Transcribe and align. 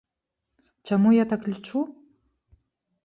Чаму 0.89 1.13
я 1.17 1.27
так 1.33 1.41
лічу? 1.53 1.79